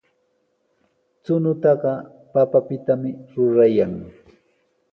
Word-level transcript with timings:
Chuñutaqa 1.23 1.91
papapitami 2.33 3.09
rurayan. 3.33 3.93